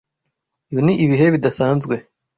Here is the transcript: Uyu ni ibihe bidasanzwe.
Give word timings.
Uyu 0.69 0.81
ni 0.85 0.93
ibihe 1.03 1.25
bidasanzwe. 1.33 1.95